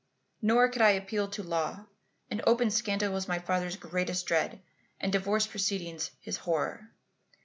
Nor 0.41 0.67
could 0.69 0.81
I 0.81 0.89
appeal 0.97 1.27
to 1.27 1.43
law. 1.43 1.85
An 2.31 2.41
open 2.47 2.71
scandal 2.71 3.13
was 3.13 3.27
my 3.27 3.37
father's 3.37 3.75
greatest 3.75 4.25
dread 4.25 4.59
and 4.99 5.11
divorce 5.11 5.45
proceedings 5.45 6.09
his 6.19 6.37
horror. 6.37 6.89